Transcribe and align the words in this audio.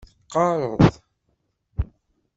Teqqareḍ? 0.19 0.71